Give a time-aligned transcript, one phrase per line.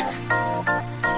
[0.00, 1.09] Bye.